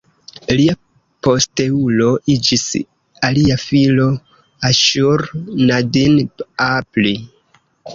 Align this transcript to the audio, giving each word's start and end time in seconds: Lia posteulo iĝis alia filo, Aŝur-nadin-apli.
Lia 0.59 0.73
posteulo 1.27 2.07
iĝis 2.37 2.65
alia 3.29 3.61
filo, 3.67 4.11
Aŝur-nadin-apli. 4.75 7.19